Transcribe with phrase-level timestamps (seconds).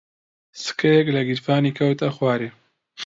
[0.63, 2.49] سکەیەک لە گیرفانی کەوتە خوارێ.